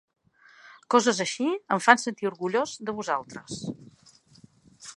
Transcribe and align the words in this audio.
Coses 0.93 1.19
així 1.25 1.45
em 1.75 1.83
fan 1.87 2.01
sentir 2.05 2.29
orgullós 2.31 2.73
de 2.89 2.97
vosaltres. 3.01 3.61